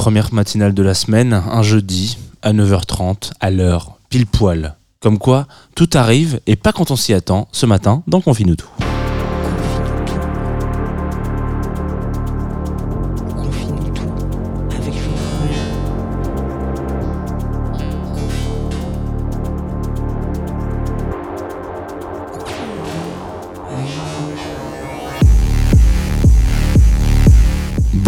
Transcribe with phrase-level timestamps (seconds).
[0.00, 4.76] première matinale de la semaine, un jeudi, à 9h30, à l'heure, pile poil.
[4.98, 8.89] Comme quoi, tout arrive, et pas quand on s'y attend, ce matin, dans Confine tout.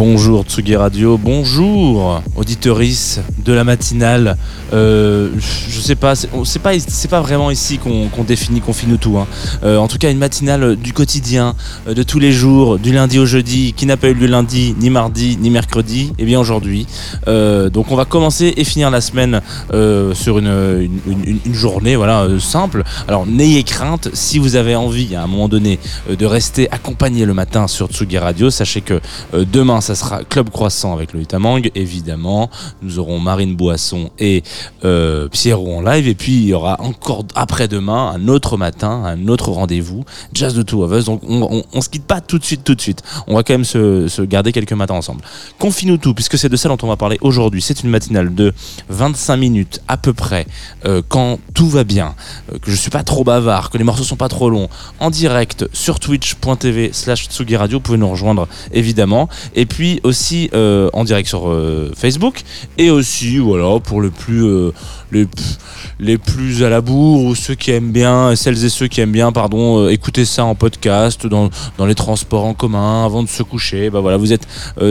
[0.05, 4.37] Bonjour Tsugi Radio, bonjour auditeurice de la matinale.
[4.73, 6.73] Euh, je sais pas, c'est pas,
[7.09, 9.17] pas vraiment ici qu'on définit, qu'on finit tout.
[9.19, 9.29] hein.
[9.63, 11.55] Euh, en tout cas, une matinale du quotidien,
[11.87, 14.75] euh, de tous les jours, du lundi au jeudi, qui n'a pas eu lieu lundi,
[14.81, 16.87] ni mardi, ni mercredi, et bien aujourd'hui.
[17.27, 19.41] Donc on va commencer et finir la semaine
[20.15, 20.91] sur une,
[21.53, 22.83] journée voilà, simple.
[23.07, 27.35] Alors n'ayez crainte, si vous avez envie à un moment donné de rester accompagné le
[27.35, 29.01] matin sur Tsugi Radio, sachez que
[29.33, 32.51] demain, ça sera Club Croissant avec le Hutamang, évidemment.
[32.83, 34.43] Nous aurons Marine Boisson et
[34.85, 36.09] euh, Pierrot en live.
[36.09, 40.63] Et puis, il y aura encore après-demain, un autre matin, un autre rendez-vous, Jazz de
[40.63, 41.05] Two of Us.
[41.05, 43.03] Donc, on, se quitte pas tout de suite, tout de suite.
[43.27, 45.23] On va quand même se, garder quelques matins ensemble.
[45.59, 47.63] Confine-nous tout, puisque c'est de ça dont on va parler aujourd'hui.
[47.63, 48.53] C'est une matinale de
[48.89, 50.47] 25 minutes à peu près,
[50.87, 52.15] euh, quand tout va bien,
[52.53, 54.69] euh, que je suis pas trop bavard, que les morceaux sont pas trop longs,
[55.01, 57.79] en direct sur twitch.tv slash Tsugi Radio.
[57.79, 59.29] Vous pouvez nous rejoindre évidemment.
[59.55, 62.43] Et puis aussi euh, en direct sur euh, Facebook.
[62.79, 64.73] Et aussi, voilà, pour le plus, euh,
[65.11, 65.27] les,
[65.99, 69.13] les plus à la bourre ou ceux qui aiment bien, celles et ceux qui aiment
[69.13, 73.43] bien, pardon, écouter ça en podcast, dans, dans les transports en commun, avant de se
[73.43, 73.91] coucher.
[73.91, 74.47] Bah voilà, vous êtes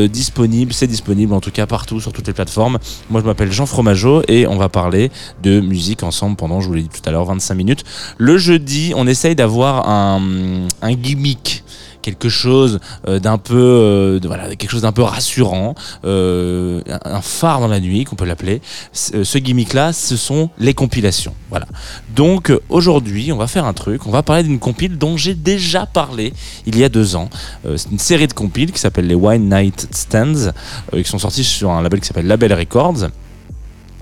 [0.09, 2.77] disponible, c'est disponible en tout cas partout sur toutes les plateformes.
[3.09, 5.11] Moi, je m'appelle Jean Fromageau et on va parler
[5.43, 7.83] de musique ensemble pendant, je vous l'ai dit tout à l'heure, 25 minutes.
[8.17, 11.63] Le jeudi, on essaye d'avoir un gimmick
[12.01, 14.19] quelque chose euh, d'un peu euh,
[14.57, 15.75] quelque chose d'un peu rassurant
[16.06, 18.62] euh, un phare dans la nuit qu'on peut l'appeler.
[18.94, 21.34] Ce gimmick là ce sont les compilations.
[21.50, 21.67] Voilà.
[22.16, 24.06] Donc aujourd'hui on va faire un truc.
[24.07, 26.34] On va parler d'une compile dont j'ai déjà parlé
[26.66, 27.29] il y a deux ans.
[27.63, 30.51] C'est une série de compiles qui s'appelle les Wine Night Stands
[30.94, 33.07] qui sont sortis sur un label qui s'appelle Label Records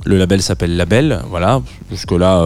[0.05, 1.61] le label s'appelle Label, voilà.
[1.91, 2.45] Jusque là,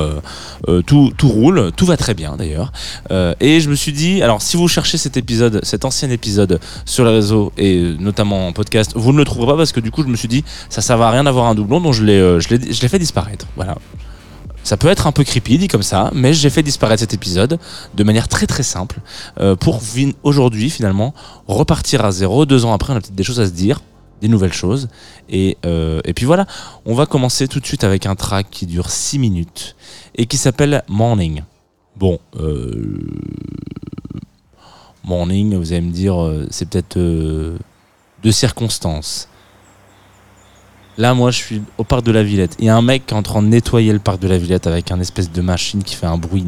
[0.86, 2.72] tout, tout roule, tout va très bien d'ailleurs.
[3.12, 6.60] Euh, et je me suis dit, alors si vous cherchez cet épisode, cet ancien épisode
[6.86, 9.80] sur les réseaux et euh, notamment en podcast, vous ne le trouverez pas parce que
[9.80, 12.04] du coup je me suis dit, ça ça va rien d'avoir un doublon, donc je
[12.04, 13.48] l'ai, euh, fait disparaître.
[13.56, 13.76] Voilà.
[14.64, 17.60] Ça peut être un peu creepy dit comme ça, mais j'ai fait disparaître cet épisode
[17.96, 19.00] de manière très très simple
[19.42, 19.82] euh, pour
[20.24, 21.14] aujourd'hui finalement
[21.48, 22.46] repartir à zéro.
[22.46, 23.82] Deux ans après, on a peut-être des choses à se dire,
[24.24, 24.88] des nouvelles choses.
[25.30, 26.48] Et, euh, et puis voilà,
[26.86, 29.76] on va commencer tout de suite avec un track qui dure 6 minutes
[30.16, 31.44] et qui s'appelle Morning.
[31.98, 33.06] Bon, euh,
[35.04, 39.28] Morning, vous allez me dire, euh, c'est peut-être de circonstances.
[40.98, 42.56] Là, moi, je suis au parc de la Villette.
[42.62, 44.92] A un mec qui est en train de nettoyer le parc de la Villette avec
[44.92, 46.46] un espèce de machine qui fait un bruit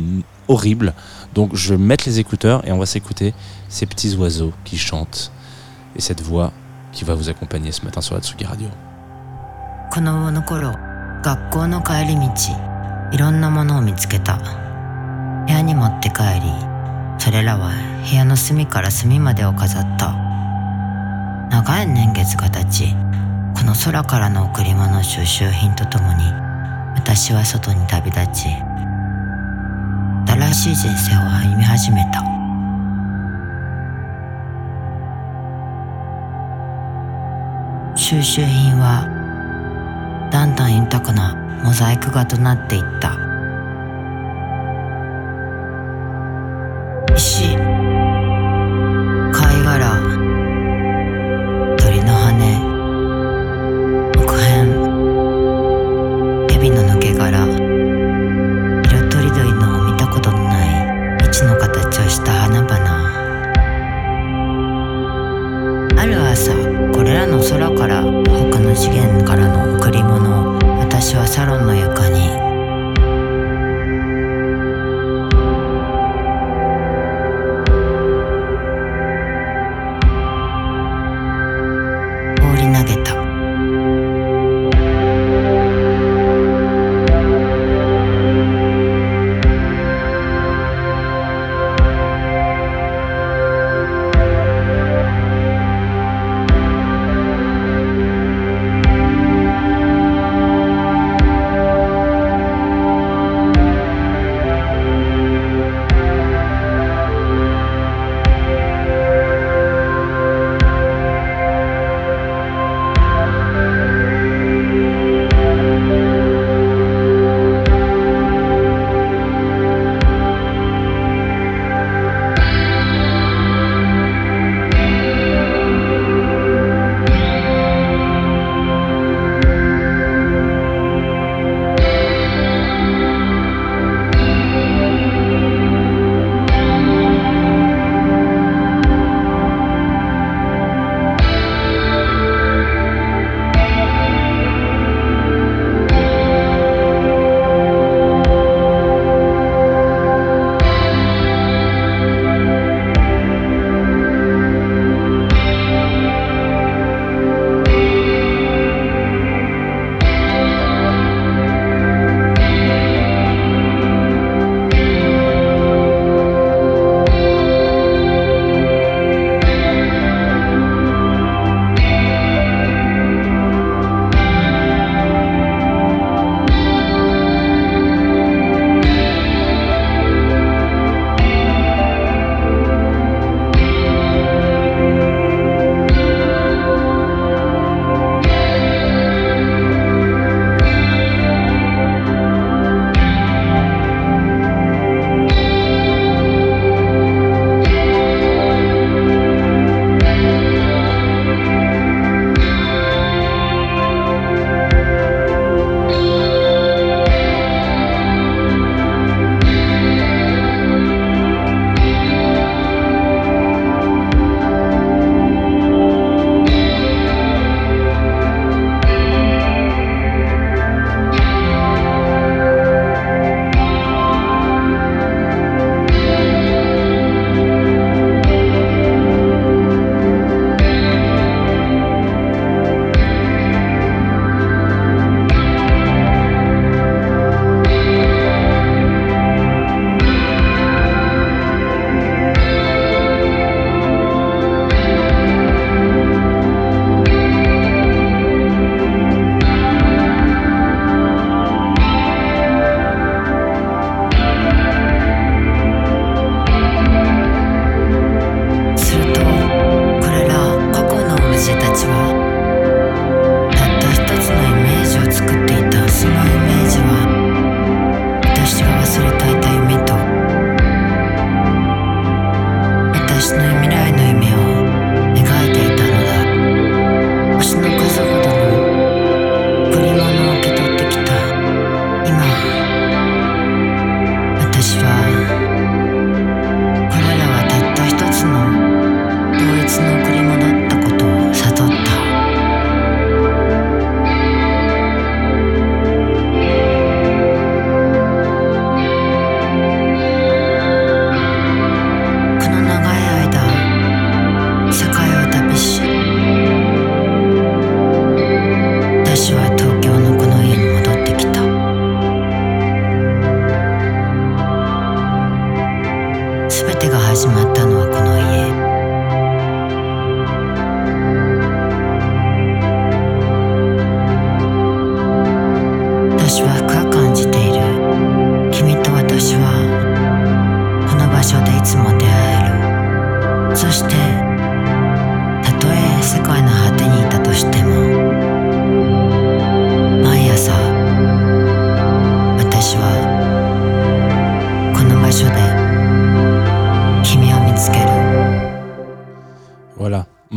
[0.48, 0.94] horrible.
[1.34, 3.34] Donc, je vais les écouteurs et on va s'écouter
[3.68, 5.34] ces petits oiseaux qui chantent
[5.98, 6.54] et cette voix
[6.96, 8.70] qui va vous accompagner ce matin sur la Tsugi Radio.
[9.92, 10.74] 子の頃
[11.22, 12.32] 学校の帰り道
[13.12, 14.38] いろんなものを見つけた。
[15.46, 16.52] 部屋に持って帰り
[17.20, 17.72] それらは
[18.10, 20.16] 部屋の隅から隅までを飾った。
[21.52, 22.96] 長い年月が経ち
[23.56, 26.24] この空からの贈り物収集品とともに
[26.96, 28.50] 私は外に旅立ち
[30.28, 32.35] 新しい人生を歩み始めた。
[38.08, 41.34] 収集品はだんだん豊かな
[41.64, 43.35] モザイク画となっていった。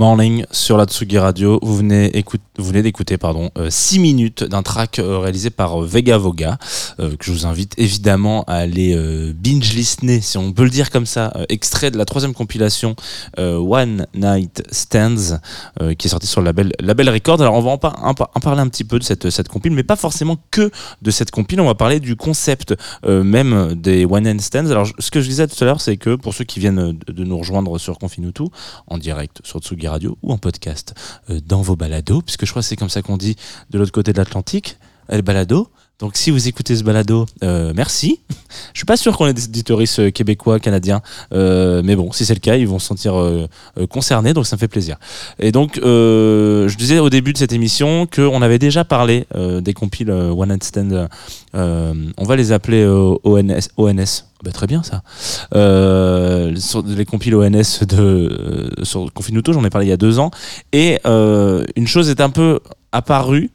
[0.09, 1.59] Morning sur la Tsugi Radio.
[1.61, 5.87] Vous venez, écoute, vous venez d'écouter pardon 6 minutes d'un track euh, réalisé par euh,
[5.87, 6.59] Vega Voga
[7.01, 10.71] euh, que je vous invite évidemment à aller euh, binge listener si on peut le
[10.71, 12.97] dire comme ça euh, extrait de la troisième compilation
[13.39, 15.39] euh, One Night Stands
[15.81, 17.41] euh, qui est sorti sur le label Label Records.
[17.41, 19.49] Alors on va en, par- en par- en parler un petit peu de cette cette
[19.49, 20.71] compile mais pas forcément que
[21.03, 22.75] de cette compile, on va parler du concept
[23.05, 24.67] euh, même des One Night Stands.
[24.71, 27.25] Alors ce que je disais tout à l'heure c'est que pour ceux qui viennent de,
[27.25, 28.43] nous rejoindre sur Confinutu
[28.89, 30.95] en direct sur Tsugi Radio ou en podcast
[31.31, 33.37] euh, dans vos balados, puisque je crois que c'est comme ça qu'on dit
[33.69, 34.79] de l'autre côté de l'Atlantique,
[35.09, 35.71] el balado.
[35.99, 38.21] Donc si vous écoutez ce balado, euh, merci.
[38.73, 41.03] Je suis pas sûr qu'on ait des auditoristes euh, québécois, canadiens,
[41.33, 43.15] euh, mais bon, si c'est le cas, ils vont se sentir
[43.91, 44.97] concernés, donc ça me fait plaisir.
[45.41, 50.11] Et donc, je disais au début de cette émission qu'on avait déjà parlé des compiles
[50.11, 51.09] One Night Stand.
[51.55, 53.69] on va les appeler ONS.
[53.77, 54.25] ONS.
[54.45, 55.03] Bah, très bien ça.
[55.53, 60.31] Sur les compiles ONS de sur Confinuto, j'en ai parlé il y a deux ans.
[60.73, 62.61] Et une chose est un peu
[62.93, 63.51] apparue.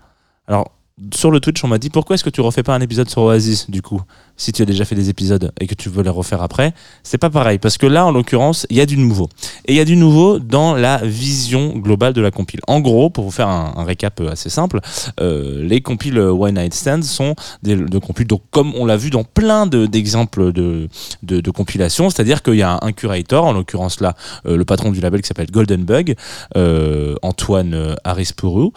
[0.47, 0.71] Alors
[1.13, 3.23] sur le Twitch, on m'a dit pourquoi est-ce que tu refais pas un épisode sur
[3.23, 4.01] Oasis du coup?
[4.37, 6.73] Si tu as déjà fait des épisodes et que tu veux les refaire après,
[7.03, 9.29] c'est pas pareil parce que là en l'occurrence, il y a du nouveau.
[9.65, 12.59] Et il y a du nouveau dans la vision globale de la compile.
[12.67, 14.79] En gros, pour vous faire un, récap assez simple,
[15.19, 19.09] euh, les compiles One Night Stands sont des de compiles donc comme on l'a vu
[19.09, 20.87] dans plein de- d'exemples de,
[21.23, 24.91] de, compilations, c'est-à-dire qu'il y a un, un curator, en l'occurrence là euh, le patron
[24.91, 26.15] du label qui s'appelle Golden Bug,
[26.57, 28.73] euh, Antoine euh, Arispourou,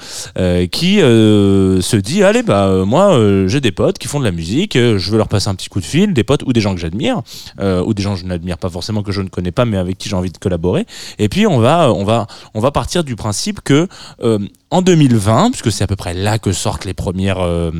[0.70, 5.10] qui se dit allez bah moi j'ai des potes qui font de la musique, je
[5.10, 7.22] veux leur passer un petit coup de fil, des potes ou des gens que j'admire,
[7.60, 9.76] euh, ou des gens que je n'admire pas forcément que je ne connais pas mais
[9.76, 10.86] avec qui j'ai envie de collaborer.
[11.18, 13.88] Et puis on va on va on va partir du principe que
[14.22, 14.38] euh,
[14.70, 17.70] en 2020, puisque c'est à peu près là que sortent les premières euh,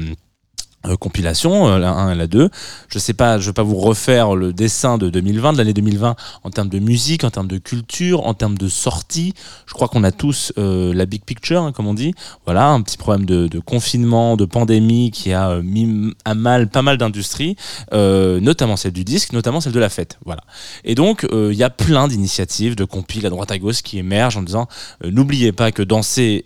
[0.89, 2.51] euh, compilations, euh, la 1 et la 2.
[2.89, 6.17] Je sais pas, je vais pas vous refaire le dessin de 2020, de l'année 2020,
[6.45, 9.35] en termes de musique, en termes de culture, en termes de sortie.
[9.67, 12.15] Je crois qu'on a tous euh, la big picture, hein, comme on dit.
[12.45, 16.99] Voilà, un petit problème de, confinement, de pandémie qui a mis à mal pas mal
[16.99, 17.57] d'industries,
[17.93, 20.19] notamment celle du disque, notamment celle de la fête.
[20.25, 20.43] Voilà.
[20.85, 24.37] Et donc, il y a plein d'initiatives de compiles à droite à gauche qui émergent
[24.37, 24.69] en disant
[25.05, 26.45] n'oubliez pas que danser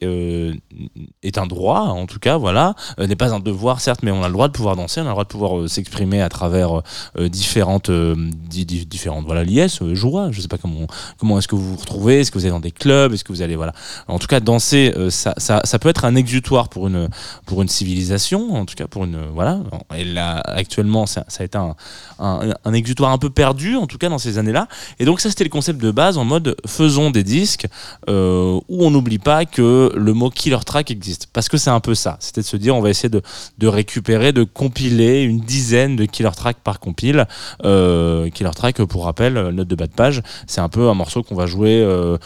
[1.22, 4.29] est un droit, en tout cas, voilà, n'est pas un devoir, certes, mais on a
[4.30, 6.82] le droit de pouvoir danser, on a le droit de pouvoir euh, s'exprimer à travers
[7.18, 10.28] euh, différentes, euh, di- di- différentes, voilà, euh, joie.
[10.30, 10.86] Je sais pas comment,
[11.18, 13.32] comment est-ce que vous vous retrouvez, est-ce que vous allez dans des clubs, est-ce que
[13.32, 13.72] vous allez, voilà.
[14.08, 17.08] En tout cas, danser, ça, ça, peut être un exutoire pour une,
[17.46, 19.60] pour une civilisation, en tout cas pour une, voilà.
[19.96, 21.74] Et là, actuellement, ça, a été un,
[22.18, 24.68] un, exutoire un peu perdu, en tout cas dans ces années-là.
[24.98, 27.66] Et donc ça, c'était le concept de base en mode faisons des disques
[28.08, 31.28] où on n'oublie pas que le mot killer track existe.
[31.32, 32.16] Parce que c'est un peu ça.
[32.20, 33.22] C'était de se dire, on va essayer de,
[33.58, 37.26] de récupérer, de compiler une dizaine de killer tracks par compile.
[37.64, 40.94] Euh, killer track, pour rappel, euh, note de bas de page, c'est un peu un
[40.94, 42.18] morceau qu'on va jouer euh,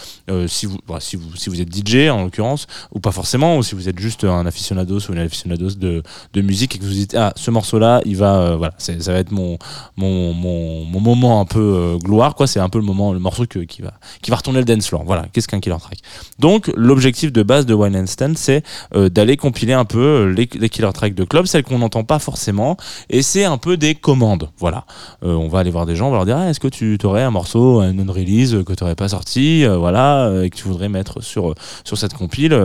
[0.49, 3.63] si, vous, bah, si, vous, si vous êtes DJ en l'occurrence, ou pas forcément, ou
[3.63, 6.91] si vous êtes juste un aficionados ou une aficionados de, de musique et que vous
[6.91, 9.59] dites, ah, ce morceau-là, il va, voilà, ça va être mon,
[9.97, 12.47] mon, mon, moment un peu gloire, quoi.
[12.47, 15.05] C'est un peu le moment, le morceau qui, va, qui va retourner le dance floor.
[15.05, 15.99] Voilà, qu'est-ce qu'un killer track?
[16.39, 18.63] Donc, l'objectif de base de Wine and Stand, c'est
[18.95, 22.77] d'aller compiler un peu les, les killer tracks de club, celles qu'on n'entend pas forcément,
[23.11, 24.51] et c'est un peu des commandes.
[24.59, 24.85] Voilà,
[25.23, 26.99] Euh, on va aller voir des gens, on va leur dire, ah, est-ce que tu
[27.05, 30.57] aurais un morceau, un non-release que tu n'aurais pas sorti, euh, voilà, euh, et que
[30.57, 31.55] tu voudrais mettre sur,
[31.85, 32.57] sur cette compile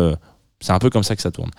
[0.61, 1.51] C'est un peu comme ça que ça tourne.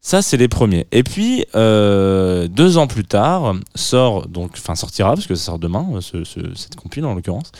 [0.00, 0.86] Ça, c'est les premiers.
[0.92, 5.86] Et puis, deux ans plus tard, sort, donc, enfin, sortira, parce que ça sort demain,
[6.00, 7.50] ce- ce- cette compile en l'occurrence,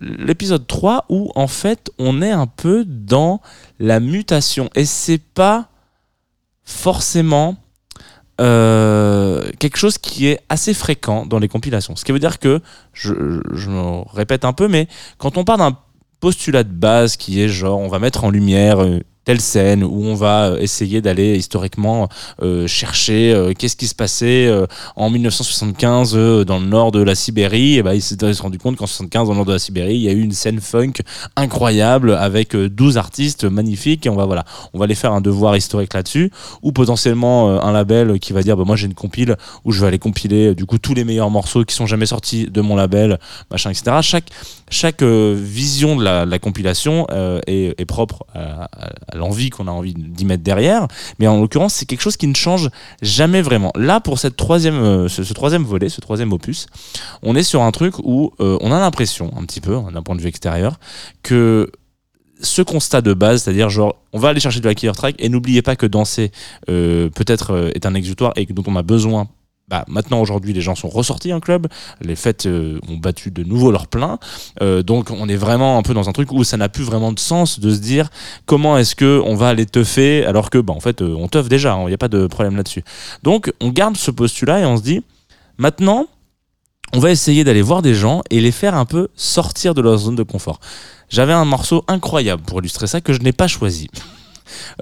[0.00, 3.40] l'épisode 3 où, en fait, on est un peu dans
[3.78, 4.68] la mutation.
[4.74, 5.68] Et c'est pas
[6.64, 7.56] forcément
[8.42, 11.94] euh, quelque chose qui est assez fréquent dans les compilations.
[11.96, 12.60] Ce qui veut dire que,
[12.92, 15.76] je, je me répète un peu, mais quand on part d'un
[16.20, 20.04] postulat de base qui est genre on va mettre en lumière euh, telle scène où
[20.04, 22.08] on va euh, essayer d'aller historiquement
[22.42, 24.50] euh, chercher euh, qu'est-ce qui se passait
[24.96, 27.76] en 1975 euh, dans le nord de la Sibérie.
[27.76, 30.02] Et ben il s'est rendu compte qu'en 75 dans le nord de la Sibérie il
[30.02, 30.92] y a eu une scène funk
[31.36, 34.06] incroyable avec euh, 12 artistes magnifiques.
[34.06, 36.30] Et on va voilà on va aller faire un devoir historique là-dessus.
[36.62, 39.86] Ou potentiellement un label qui va dire bah, moi j'ai une compile où je vais
[39.86, 43.18] aller compiler du coup tous les meilleurs morceaux qui sont jamais sortis de mon label
[43.50, 44.30] machin etc chaque
[44.70, 47.06] chaque vision de la, compilation
[47.46, 50.88] est, est propre à, à- l'envie qu'on a envie d'y mettre derrière.
[51.18, 53.72] Mais en l'occurrence, c'est quelque chose qui ne change jamais vraiment.
[53.76, 56.66] Là, pour cette troisième, euh, ce, troisième volet, ce troisième opus,
[57.22, 60.16] on est sur un truc où euh, on a l'impression, un petit peu, d'un point
[60.16, 60.78] de vue extérieur,
[61.22, 61.70] que
[62.40, 65.28] ce constat de base, c'est-à-dire genre on va aller chercher de la killer track et
[65.28, 66.32] n'oubliez pas que danser
[66.68, 69.28] euh, peut-être est un exutoire et dont on a besoin
[69.68, 71.66] bah, maintenant aujourd'hui les gens sont ressortis en club,
[72.00, 74.18] les fêtes euh, ont battu de nouveau leur plein,
[74.60, 77.12] euh, donc on est vraiment un peu dans un truc où ça n'a plus vraiment
[77.12, 78.10] de sens de se dire
[78.46, 81.48] comment est-ce que on va aller teuffer alors que bah, en fait euh, on teuffe
[81.48, 82.84] déjà, il hein, n'y a pas de problème là-dessus.
[83.22, 85.02] Donc on garde ce postulat et on se dit
[85.58, 86.06] maintenant
[86.92, 89.96] on va essayer d'aller voir des gens et les faire un peu sortir de leur
[89.96, 90.60] zone de confort.
[91.08, 93.88] J'avais un morceau incroyable pour illustrer ça que je n'ai pas choisi.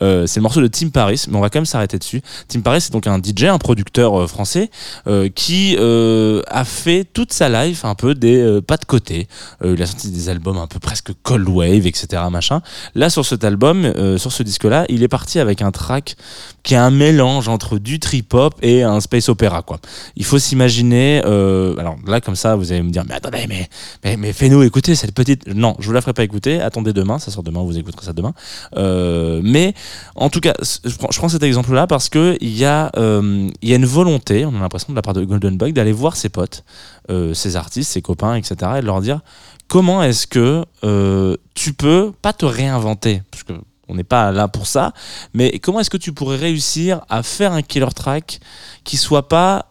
[0.02, 2.22] Euh, c'est le morceau de Tim Paris, mais on va quand même s'arrêter dessus.
[2.48, 4.70] Tim Paris, c'est donc un DJ, un producteur euh, français
[5.06, 9.28] euh, qui a fait toute sa life un peu des pas de côté.
[9.64, 12.22] il a sorti des albums un peu presque cold wave, etc.
[12.30, 12.60] Machin.
[12.94, 16.16] Là, sur cet album, sur ce disque-là, il est parti avec un track
[16.62, 19.62] qui est un mélange entre du trip hop et un space opéra.
[19.62, 19.78] Quoi.
[20.16, 21.20] Il faut s'imaginer.
[21.20, 23.68] alors là, comme ça, vous allez me dire, mais attendez, mais
[24.04, 25.46] mais, mais fais-nous écouter cette petite.
[25.46, 26.60] Non, je vous la ferai pas écouter.
[26.60, 28.34] Attendez demain, ça sort demain, vous écouterez ça demain.
[28.74, 29.74] mais mais
[30.14, 33.76] en tout cas, je prends, cet exemple-là parce que il y, a, euh, y a
[33.76, 36.64] une volonté, on a l'impression de la part de Golden Bug, d'aller voir ses potes,
[37.10, 39.20] euh, ses artistes, ses copains, etc., et de leur dire
[39.68, 43.44] comment est-ce que euh, tu peux pas te réinventer, parce
[43.88, 44.92] on n'est pas là pour ça,
[45.34, 48.40] mais comment est-ce que tu pourrais réussir à faire un killer track
[48.84, 49.66] qui soit pas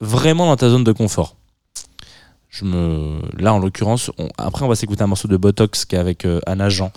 [0.00, 1.37] vraiment dans ta zone de confort?
[2.50, 5.98] Je me là en l'occurrence après on va s'écouter un morceau de Botox qui est
[5.98, 6.88] avec euh, Anna euh,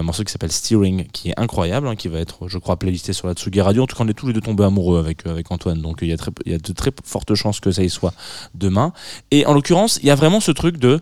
[0.00, 3.12] un morceau qui s'appelle Steering qui est incroyable hein, qui va être je crois playlisté
[3.12, 3.84] sur la Tsugi Radio.
[3.84, 5.80] En tout cas on est tous les deux tombés amoureux avec euh, avec Antoine.
[5.80, 8.12] Donc il y il y a de très fortes chances que ça y soit
[8.54, 8.92] demain.
[9.30, 11.00] Et en l'occurrence il y a vraiment ce truc de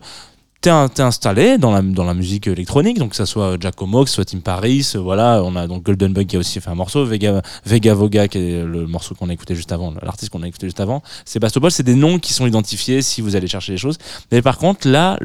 [0.61, 4.91] t'es installé dans la, musique électronique, donc que ça soit Giacomo, que soit Tim Paris,
[4.95, 7.93] euh, voilà, on a donc Golden Bug qui a aussi fait un morceau, Vega, Vega
[7.93, 10.81] Voga qui est le morceau qu'on a écouté juste avant, l'artiste qu'on a écouté juste
[10.81, 13.97] avant, Sébastopol, c'est des noms qui sont identifiés si vous allez chercher les choses.
[14.31, 15.17] Mais par contre, là,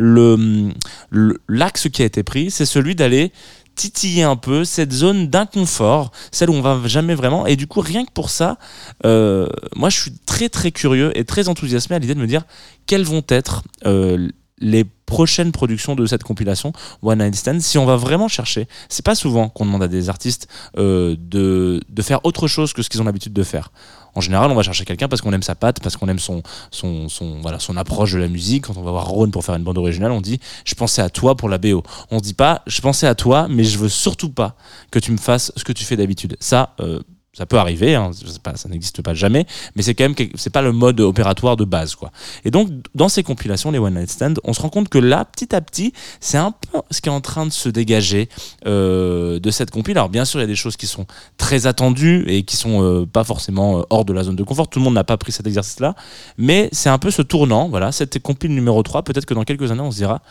[1.49, 3.33] l'axe qui a été pris, c'est celui d'aller
[3.75, 7.47] titiller un peu cette zone d'inconfort, celle où on va jamais vraiment.
[7.47, 8.59] Et du coup, rien que pour ça,
[9.05, 12.45] euh, moi, je suis très très curieux et très enthousiasmé à l'idée de me dire
[12.87, 17.87] quels vont être euh, les prochaines productions de cette compilation One Night Stand si on
[17.87, 22.19] va vraiment chercher c'est pas souvent qu'on demande à des artistes euh, de, de faire
[22.25, 23.71] autre chose que ce qu'ils ont l'habitude de faire
[24.17, 26.43] en général, on va chercher quelqu'un parce qu'on aime sa patte, parce qu'on aime son,
[26.71, 27.09] son,
[27.43, 28.67] voilà, son approche de la musique.
[28.67, 31.11] Quand on va voir Ron pour faire une bande originale, on dit Je pensais à
[31.11, 31.83] toi pour la BO.
[32.11, 34.57] On se dit pas Je pensais à toi, mais je veux surtout pas
[34.93, 36.37] que tu me fasses ce que tu fais d'habitude.
[36.39, 37.01] Ça, euh,
[37.35, 38.11] ça peut arriver, hein,
[38.55, 41.95] ça n'existe pas jamais, mais c'est quand même c'est pas le mode opératoire de base
[41.95, 42.11] quoi.
[42.45, 45.25] Et donc dans ces compilations, les one night stand, on se rend compte que là,
[45.25, 48.29] petit à petit, c'est un peu ce qui est en train de se dégager
[48.67, 49.99] euh, de cette compile.
[49.99, 52.83] Alors bien sûr, il y a des choses qui sont très attendues et qui sont
[52.83, 54.69] euh, pas forcément euh, hors de la zone de confort.
[54.69, 55.95] Tout le monde n'a pas pris cet exercice-là,
[56.39, 57.69] mais c'est un peu ce tournant.
[57.69, 60.23] Voilà, cette compile numéro 3, peut-être que dans quelques années, on se dira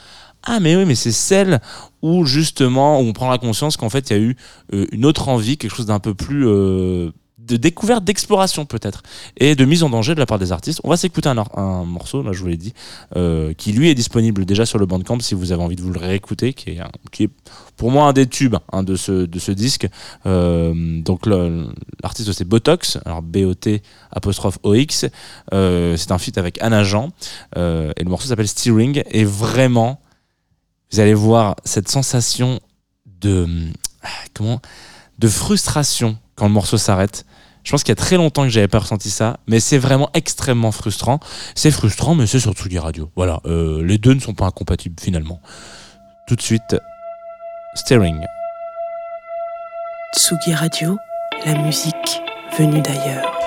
[0.43, 1.59] ah mais oui mais c'est celle
[2.01, 4.35] où justement où on prend la conscience qu'en fait il y a eu
[4.73, 9.03] euh, une autre envie quelque chose d'un peu plus euh, de découverte d'exploration peut-être
[9.37, 10.79] et de mise en danger de la part des artistes.
[10.85, 12.73] On va s'écouter un, morceau là je vous l'ai dit
[13.15, 15.91] euh, qui lui est disponible déjà sur le Bandcamp si vous avez envie de vous
[15.91, 17.29] le réécouter qui est, qui est
[17.75, 19.87] pour moi un des tubes hein, de, ce, de ce disque.
[20.25, 25.05] Donc l'artiste c'est Botox alors B-O-T apostrophe O-X
[25.51, 27.09] c'est un feat avec Anna Jean
[27.55, 30.02] et le morceau s'appelle Steering et vraiment
[30.93, 32.59] vous allez voir cette sensation
[33.07, 33.47] de
[34.35, 34.61] comment
[35.17, 37.25] de frustration quand le morceau s'arrête.
[37.63, 40.09] Je pense qu'il y a très longtemps que j'avais pas ressenti ça, mais c'est vraiment
[40.13, 41.19] extrêmement frustrant.
[41.55, 43.09] C'est frustrant, mais c'est sur Tsugi Radio.
[43.15, 45.41] Voilà, euh, les deux ne sont pas incompatibles finalement.
[46.27, 46.75] Tout de suite,
[47.73, 48.23] Steering.
[50.15, 50.97] Tsugi Radio,
[51.45, 52.21] la musique
[52.57, 53.42] venue d'ailleurs.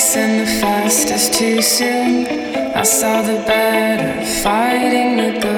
[0.00, 2.26] And the fastest too soon.
[2.74, 5.49] I saw the better fighting the good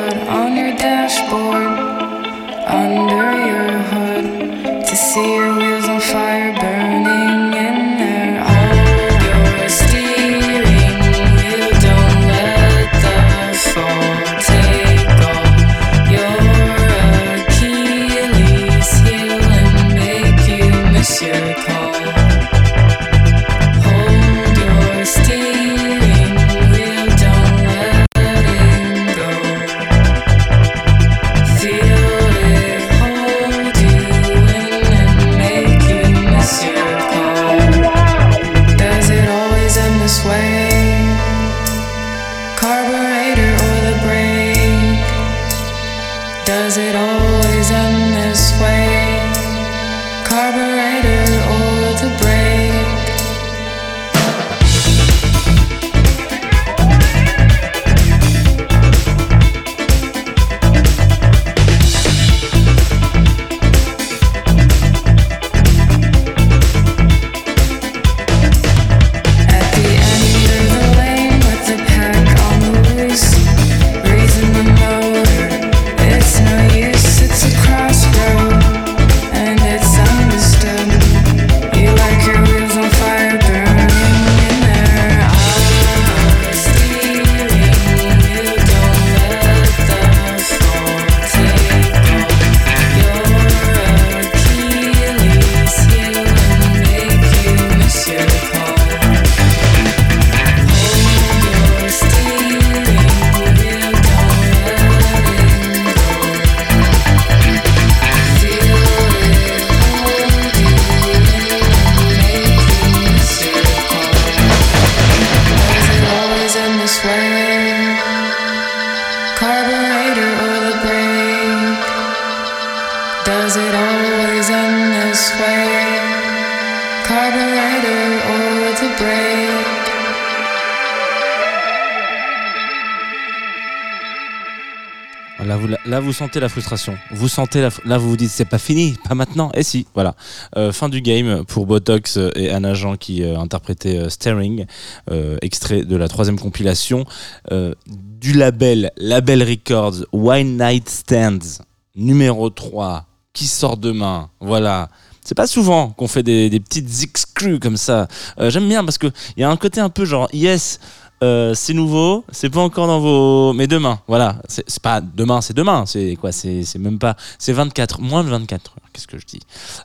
[136.40, 136.96] la frustration.
[137.10, 139.50] Vous sentez la, là, vous vous dites c'est pas fini, pas maintenant.
[139.54, 140.14] Et si, voilà.
[140.56, 144.66] Euh, fin du game pour Botox et Anna Jean qui euh, interprétaient euh, Staring,
[145.10, 147.04] euh, extrait de la troisième compilation
[147.50, 147.74] euh,
[148.20, 151.62] du label Label Records Wine Night Stands
[151.96, 154.28] numéro 3 qui sort demain.
[154.40, 154.88] Voilà.
[155.24, 158.08] C'est pas souvent qu'on fait des, des petites exclus comme ça.
[158.40, 160.80] Euh, J'aime bien parce que il y a un côté un peu genre yes.
[161.22, 163.52] Euh, c'est nouveau, c'est pas encore dans vos.
[163.52, 164.42] Mais demain, voilà.
[164.48, 165.84] C'est pas demain, c'est demain.
[165.86, 167.16] C'est quoi C'est même pas.
[167.38, 168.76] C'est 24, moins de 24 heures.
[168.92, 169.40] Qu'est-ce que je dis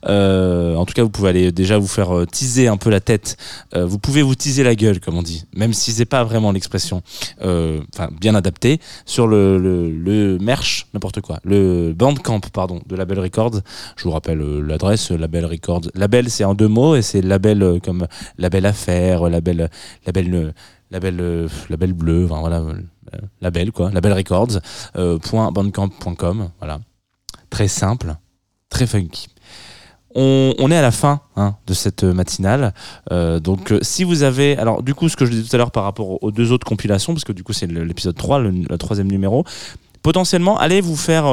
[0.08, 3.00] Euh, En tout cas, vous pouvez aller déjà vous faire euh, teaser un peu la
[3.00, 3.38] tête.
[3.76, 7.04] Vous pouvez vous teaser la gueule, comme on dit, même si c'est pas vraiment l'expression.
[7.39, 11.39] Enfin, bien adapté sur le, le, merch, n'importe quoi.
[11.43, 13.62] Le Bandcamp, pardon, de Label Records.
[13.95, 15.82] Je vous rappelle l'adresse, Label Records.
[15.93, 19.69] Label, c'est en deux mots et c'est label comme label affaires, label,
[20.06, 20.54] label,
[20.91, 22.62] label, euh, label bleu, enfin, voilà,
[23.13, 24.60] euh, label quoi, label records,
[24.97, 25.17] euh,
[25.52, 26.80] bandcamp.com, voilà.
[27.50, 28.15] Très simple,
[28.69, 29.28] très funky.
[30.19, 32.73] On, est à la fin hein, de cette matinale.
[33.12, 34.58] Euh, donc, si vous avez.
[34.58, 36.65] Alors, du coup, ce que je disais tout à l'heure par rapport aux deux autres
[36.65, 39.43] compilations, parce que du coup, c'est l'épisode 3, le, troisième numéro.
[40.02, 41.28] Potentiellement, allez vous faire.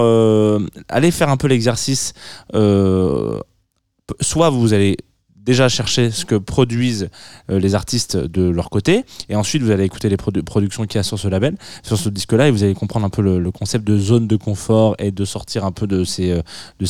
[0.91, 2.13] allez faire un peu l'exercice.
[2.53, 4.99] soit vous allez
[5.45, 7.09] déjà chercher ce que produisent
[7.51, 9.05] euh, les artistes de leur côté.
[9.29, 11.99] Et ensuite vous allez écouter les produ- productions qu'il y a sur ce label sur
[11.99, 14.97] ce disque là et vous allez comprendre un peu le, concept de zone de confort
[14.99, 16.43] et de sortir un peu de ces euh,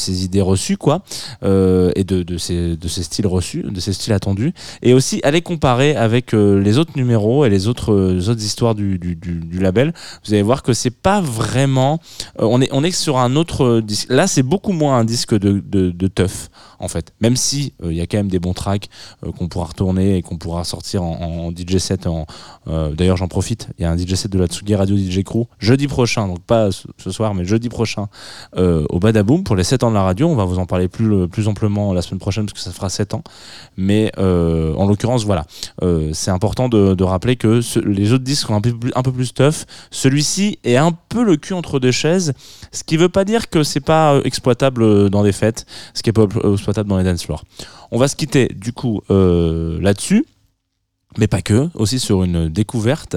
[0.08, 1.02] idées reçues quoi
[1.42, 4.52] euh, et de, ces styles reçus de ces styles attendus.
[4.82, 9.18] Et aussi aller comparer avec les autres numéros et les autres histoires du,
[9.52, 9.92] label.
[10.24, 12.00] Vous allez voir que c'est pas vraiment
[12.38, 14.10] on est sur un autre disque.
[14.10, 16.08] Là c'est beaucoup moins un disque de de, de
[16.84, 17.12] en fait.
[17.20, 18.88] Même si euh, il y a quand même des bons tracks
[19.24, 22.06] euh, qu'on pourra retourner et qu'on pourra sortir en, DJ set
[22.68, 23.68] euh, d'ailleurs j'en profite.
[23.78, 26.40] Il y a un DJ set de la Tsugi Radio DJ Crew jeudi prochain donc
[26.40, 28.08] pas ce, soir mais jeudi prochain
[28.56, 30.28] au Badaboom pour les 7 ans de la radio.
[30.28, 33.14] On va vous en parler plus amplement la semaine prochaine parce que ça fera 7
[33.14, 33.22] ans.
[33.76, 35.46] Mais en l'occurrence voilà.
[36.12, 39.66] C'est important de, rappeler que les autres disques sont un peu plus, un tough.
[39.90, 42.32] Celui-ci est un peu le cul entre deux chaises
[42.72, 46.12] ce qui veut pas dire que c'est pas exploitable dans des fêtes ce qui est
[46.12, 47.44] pas euh, dans les dance floors
[47.90, 50.26] on va se quitter du coup euh, là-dessus
[51.16, 53.14] mais pas que, aussi sur une découverte.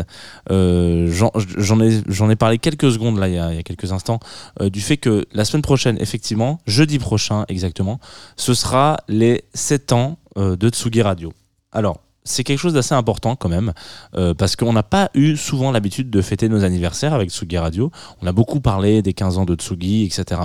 [0.51, 4.19] Euh, J'en ai, parlé quelques secondes là, il y a, quelques instants,
[4.61, 7.99] euh, du fait que la semaine prochaine, effectivement, jeudi prochain exactement,
[8.35, 11.33] ce sera les 7 ans de Tsugi Radio.
[11.71, 13.73] Alors, c'est quelque chose d'assez important quand même,
[14.15, 17.91] euh, parce qu'on n'a pas eu souvent l'habitude de fêter nos anniversaires avec Tsugi Radio.
[18.21, 20.41] On a beaucoup parlé des 15 ans de Tsugi, etc.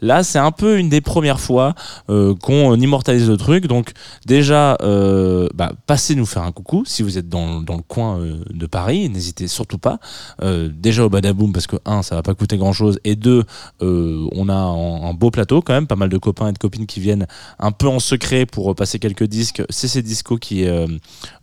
[0.00, 1.74] Là, c'est un peu une des premières fois
[2.10, 3.66] euh, qu'on immortalise le truc.
[3.66, 3.92] Donc,
[4.26, 8.66] déjà, euh, bah, passez nous faire un coucou si vous êtes dans, le coin de
[8.66, 9.08] Paris.
[9.08, 9.98] N'hésitez surtout pas.
[10.42, 13.44] Déjà au Badaboom, parce que, un, ça va pas coûter grand chose, et deux,
[13.80, 17.00] on a un, beau plateau quand même, pas mal de copains et de copines qui
[17.00, 17.26] viennent
[17.58, 19.62] un peu en secret pour passer quelques disques.
[19.70, 20.66] C'est ces discos qui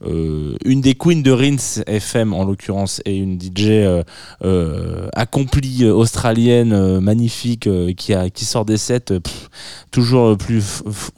[0.04, 4.04] euh, une des queens de Rins FM en l'occurrence et une DJ euh,
[4.44, 9.14] euh, accomplie australienne magnifique qui a qui sort des sets
[9.92, 10.62] toujours plus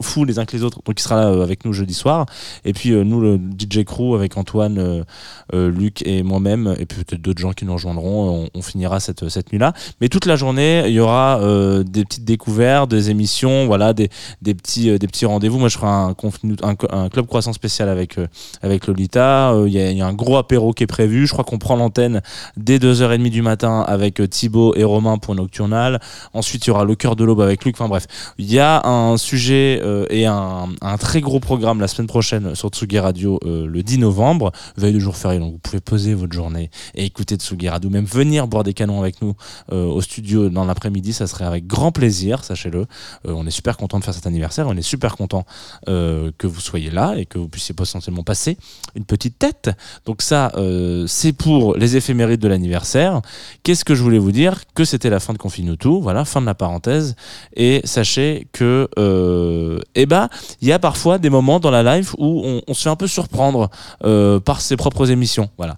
[0.02, 0.80] fous les uns que les autres.
[0.84, 2.26] Donc il sera là avec nous jeudi soir.
[2.64, 5.04] Et puis nous le DJ crew avec Antoine
[5.52, 9.58] Luc et moi-même et peut-être d'autres gens qui nous rejoindront on, finira cette cette nuit
[9.58, 11.38] là mais toute la journée il y aura
[11.84, 14.08] des petites découvertes des émissions voilà des
[14.42, 15.58] des petits des petits rendez-vous.
[15.58, 16.14] Moi je ferai un,
[16.90, 18.18] un, club croissant spécial avec
[18.62, 19.52] avec Lolita.
[19.52, 21.26] Euh, il y, a- un gros apéro qui est prévu.
[21.26, 22.20] Je crois qu'on prend l'antenne
[22.56, 26.00] dès 2h30 du matin avec euh, Thibaut et Romain pour Nocturnal.
[26.32, 27.76] Ensuite il y aura le cœur de l'aube avec Luc.
[27.76, 28.06] Enfin bref
[28.38, 32.68] il y a un sujet euh, et un, très gros programme la semaine prochaine sur
[32.68, 34.52] Tsugi Radio le 10 novembre.
[34.76, 37.90] Veille de jour férié donc vous pouvez poser votre journée et écouter Tsugi Radio.
[37.90, 39.34] Même venir boire des canons avec nous
[39.72, 42.86] au studio dans l'après-midi ça serait avec grand plaisir sachez-le.
[43.24, 44.66] On est super content de faire cet anniversaire.
[44.68, 45.44] On est super content
[45.86, 48.56] que vous soyez là et que vous puissiez potentiellement passer
[48.94, 49.70] une petite tête.
[50.06, 53.20] Donc ça euh, c'est pour les éphémérides de l'anniversaire.
[53.62, 54.62] Qu'est-ce que je voulais vous dire?
[54.74, 57.16] Que c'était la fin de Confine tout voilà fin de la parenthèse.
[57.54, 60.28] Et sachez que euh, eh ben
[60.60, 62.96] il y a parfois des moments dans la live où on, on se fait un
[62.96, 63.70] peu surprendre
[64.04, 65.76] euh, par ses propres émissions voilà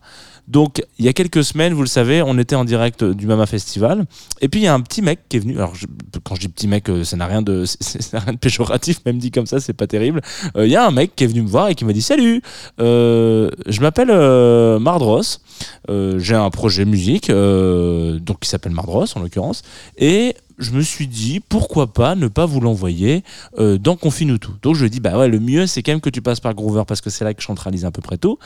[0.49, 3.47] donc, il y a quelques semaines, vous le savez, on était en direct du Mama
[3.47, 4.05] Festival.
[4.41, 5.57] Et puis, il y a un petit mec qui est venu.
[5.57, 5.73] Alors,
[6.23, 7.65] quand je dis petit mec, euh, ça n'a rien de,
[8.13, 10.21] rien de péjoratif, même dit comme ça, c'est pas terrible.
[10.57, 12.03] Euh, Il y a un mec qui est venu me voir et qui m'a dit
[12.03, 12.43] Salut,
[12.81, 15.41] euh, je m'appelle euh, Mardros.
[15.89, 19.63] J'ai un projet musique, donc qui s'appelle Mardros en l'occurrence.
[19.97, 23.23] Et je me suis dit pourquoi pas ne pas vous l'envoyer
[23.59, 24.55] euh, dans Confine tout.
[24.63, 26.85] Donc je dit bah ouais le mieux c'est quand même que tu passes par Groover
[26.87, 28.39] parce que c'est là que je centralise à peu près tout.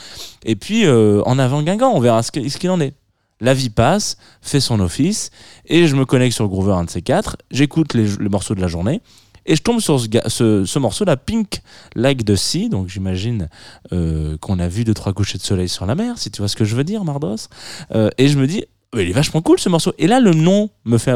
[0.44, 2.94] Et puis euh, en avant Guingamp, on verra ce qu'il en est.
[3.40, 5.30] La vie passe, fait son office,
[5.64, 8.68] et je me connecte sur Groover, un de ces quatre, j'écoute les, morceaux de la
[8.68, 9.00] journée,
[9.46, 11.62] et je tombe sur ce, ce, ce morceau, la Pink
[11.94, 12.68] Like the Sea.
[12.68, 13.48] Donc j'imagine
[13.92, 16.48] euh, qu'on a vu deux trois couchers de soleil sur la mer, si tu vois
[16.48, 17.48] ce que je veux dire, Mardos.
[17.94, 19.94] Euh, et je me dis, il est vachement cool ce morceau.
[19.98, 21.14] Et là, le nom me fait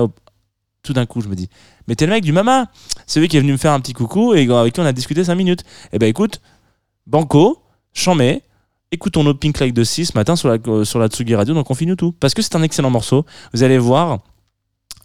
[0.85, 1.49] tout d'un coup, je me dis,
[1.89, 2.67] mais t'es le mec du Mama,
[3.07, 4.93] c'est lui qui est venu me faire un petit coucou et avec qui on a
[4.93, 5.65] discuté cinq minutes.
[5.93, 6.41] Et ben écoute,
[7.07, 8.43] Banco, Chamé.
[8.93, 11.53] Écoutons nos Pink Like the Sea ce matin sur la, euh, sur la Tsugi Radio,
[11.53, 12.13] donc on finit tout.
[12.13, 13.27] Parce que c'est un excellent morceau.
[13.53, 14.21] Vous allez voir,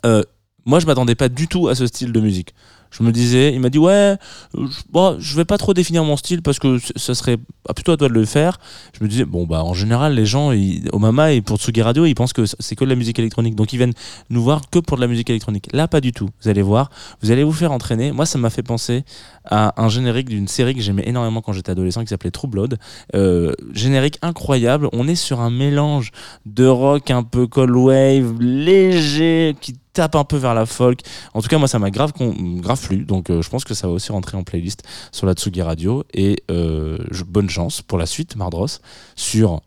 [0.05, 0.23] euh,
[0.65, 2.53] moi je m'attendais pas du tout à ce style de musique.
[2.91, 4.17] Je me disais, il m'a dit ouais, euh,
[4.55, 7.91] je, bon, je vais pas trop définir mon style parce que ça serait ah, plutôt
[7.91, 8.57] à toi de le faire.
[8.97, 11.81] Je me disais bon bah en général les gens ils- au Mama et pour Tsugi
[11.83, 13.93] Radio ils pensent que c'est que de la musique électronique donc ils viennent
[14.31, 15.67] nous voir que pour de la musique électronique.
[15.71, 16.29] Là pas du tout.
[16.41, 16.89] Vous allez voir,
[17.21, 18.11] vous allez vous faire entraîner.
[18.11, 19.03] Moi ça m'a fait penser
[19.45, 22.77] à un générique d'une série que j'aimais énormément quand j'étais adolescent qui s'appelait True Blood.
[23.15, 24.89] Euh, générique incroyable.
[24.93, 26.11] On est sur un mélange
[26.47, 31.01] de rock un peu cold wave léger qui tape un peu vers la folk.
[31.33, 33.03] En tout cas, moi, ça m'a grave, grave plu.
[33.03, 36.05] Donc, euh, je pense que ça va aussi rentrer en playlist sur la Tsugi Radio.
[36.13, 38.79] Et euh, bonne chance pour la suite, Mardros,
[39.15, 39.61] sur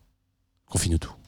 [0.70, 1.21] Confine tout.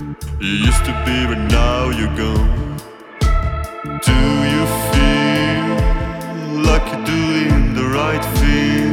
[0.00, 2.76] You used to be, but now you're gone.
[3.82, 4.18] Do
[4.54, 5.76] you feel
[6.64, 8.89] like you're doing the right thing?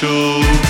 [0.00, 0.69] show.